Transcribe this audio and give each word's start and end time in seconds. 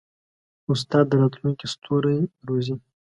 استاد 0.71 1.05
د 1.09 1.13
راتلونکي 1.21 1.65
ستوري 1.73 2.17
روزي. 2.47 2.75